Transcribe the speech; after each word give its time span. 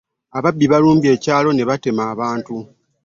Ababbi 0.37 0.65
balumbye 0.71 1.09
ekyalo 1.15 1.49
n'ebatta 1.53 1.91
abantu. 2.13 2.55